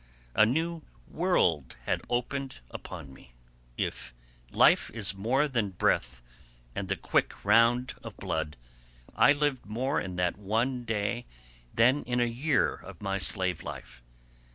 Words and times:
A 0.33 0.47
new 0.47 0.81
world 1.07 1.75
had 1.83 2.01
opened 2.09 2.61
upon 2.71 3.13
me. 3.13 3.35
If 3.77 4.15
life 4.49 4.89
is 4.95 5.15
more 5.15 5.47
than 5.47 5.69
breath 5.69 6.23
and 6.73 6.87
the 6.87 6.95
"quick 6.95 7.45
round 7.45 7.93
of 8.03 8.17
blood," 8.17 8.57
I 9.15 9.31
lived 9.31 9.67
more 9.67 10.01
in 10.01 10.15
that 10.15 10.39
one 10.39 10.85
day 10.85 11.27
than 11.71 12.01
in 12.05 12.19
a 12.19 12.25
year 12.25 12.73
of 12.77 12.99
my 13.03 13.19
slave 13.19 13.61
life. 13.61 14.01